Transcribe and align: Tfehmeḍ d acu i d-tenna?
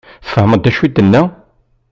Tfehmeḍ 0.25 0.59
d 0.61 0.65
acu 0.69 0.81
i 0.85 0.87
d-tenna? 0.89 1.21